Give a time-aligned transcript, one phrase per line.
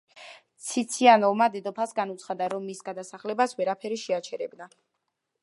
[0.69, 4.73] ციციანოვმა დედოფალს განუცხადა, რომ მის გადასახლებას ვერაფერი შეაჩერებდა.